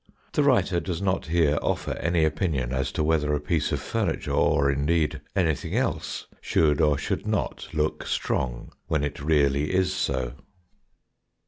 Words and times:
The 0.33 0.41
writer 0.41 0.79
does 0.79 0.99
not 0.99 1.27
here 1.27 1.59
offer 1.61 1.91
any 1.99 2.25
opinion 2.25 2.73
as 2.73 2.91
to 2.93 3.03
whether 3.03 3.35
a 3.35 3.39
piece 3.39 3.71
of 3.71 3.79
furniture, 3.79 4.31
or 4.31 4.71
indeed 4.71 5.21
anything 5.35 5.75
else, 5.75 6.25
should 6.41 6.81
or 6.81 6.97
should 6.97 7.27
not 7.27 7.67
look 7.71 8.07
strong 8.07 8.73
when 8.87 9.03
it 9.03 9.21
really 9.21 9.71
is 9.71 9.93
so. 9.93 10.33